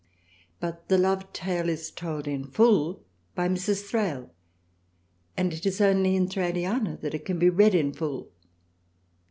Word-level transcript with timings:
But 0.59 0.89
the 0.89 0.97
love 0.97 1.31
tale 1.31 1.69
is 1.69 1.91
told 1.91 2.27
in 2.27 2.45
full 2.45 3.03
by 3.35 3.47
Mrs. 3.47 3.83
Thrale 3.87 4.31
and 5.37 5.53
it 5.53 5.63
is 5.63 5.79
only 5.79 6.15
in 6.15 6.27
Thraliana 6.27 6.99
that 7.01 7.13
it 7.13 7.23
can 7.23 7.37
be 7.37 7.51
read 7.51 7.75
in 7.75 7.93
full. 7.93 8.31